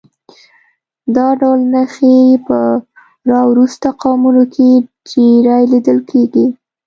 دا 1.15 1.27
ډول 1.41 1.61
نښې 1.73 2.17
په 2.47 2.59
راوروسته 3.31 3.89
قومونو 4.01 4.43
کې 4.53 4.69
ډېرې 5.09 5.61
لیدل 5.71 5.99
کېږي 6.09 6.45